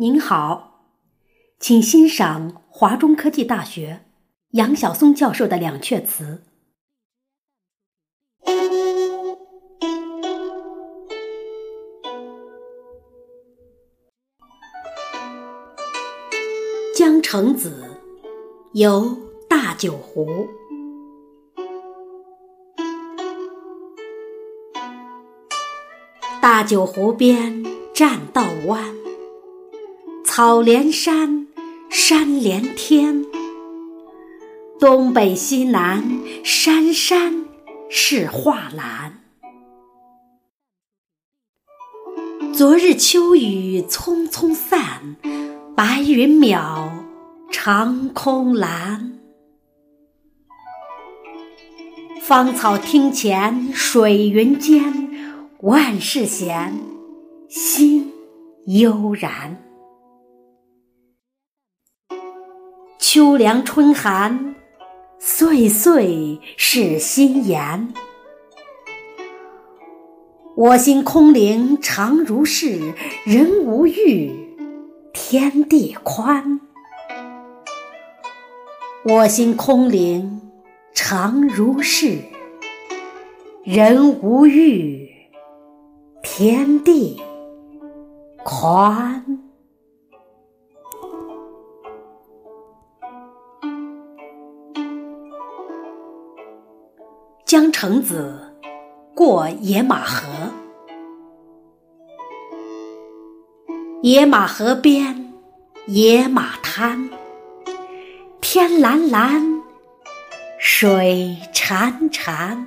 [0.00, 0.84] 您好，
[1.58, 4.04] 请欣赏华中科技大学
[4.50, 6.44] 杨晓松教授的两阙词。
[16.94, 18.00] 江城子，
[18.74, 19.18] 游
[19.48, 20.46] 大九湖。
[26.40, 28.94] 大九湖边栈道弯，
[30.38, 31.48] 草连山，
[31.90, 33.24] 山连天。
[34.78, 37.44] 东北西南，山山
[37.90, 39.18] 是画栏。
[42.54, 45.16] 昨日秋雨匆匆散，
[45.74, 46.88] 白云渺，
[47.50, 49.18] 长空蓝。
[52.20, 55.48] 芳草厅前水云间。
[55.62, 56.78] 万事闲，
[57.48, 58.12] 心
[58.66, 59.64] 悠然。
[63.18, 64.54] 秋凉春寒，
[65.18, 67.92] 岁岁是新颜。
[70.54, 74.30] 我心空灵常如是，人无欲，
[75.12, 76.60] 天地宽。
[79.04, 80.40] 我心空灵
[80.94, 82.18] 常如是，
[83.64, 85.10] 人无欲。
[86.22, 87.20] 天地
[88.44, 89.37] 宽。
[97.48, 98.38] 江城子
[99.14, 100.28] 过野马河，
[104.02, 105.32] 野马河边
[105.86, 107.08] 野马滩，
[108.42, 109.62] 天蓝蓝，
[110.58, 112.66] 水潺潺。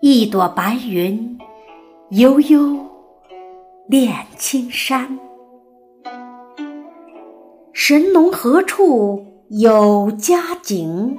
[0.00, 1.38] 一朵白云
[2.10, 2.84] 悠悠
[3.86, 5.20] 恋青山，
[7.72, 11.16] 神农何处有佳景？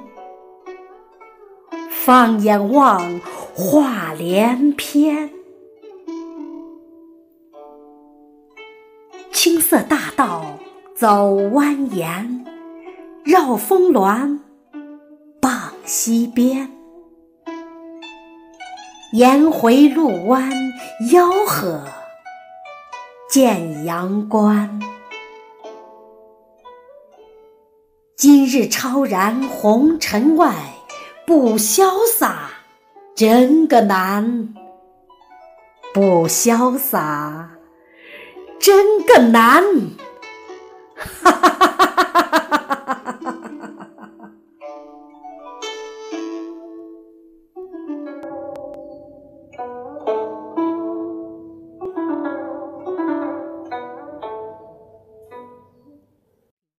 [2.04, 3.18] 放眼望
[3.54, 5.30] 画连篇。
[9.32, 10.58] 青色大道
[10.94, 12.44] 走蜿蜒，
[13.24, 14.38] 绕峰峦
[15.40, 16.70] 傍溪边。
[19.14, 20.52] 沿回路弯
[21.10, 21.86] 吆喝，
[23.30, 24.78] 见阳关。
[28.14, 30.54] 今日超然红尘外，
[31.26, 32.50] 不潇洒
[33.14, 34.54] 真个难。
[35.94, 37.50] 不潇洒
[38.58, 39.62] 真个难，